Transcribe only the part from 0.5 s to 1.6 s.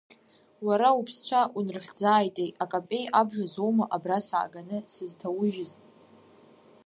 Уара уԥсцәа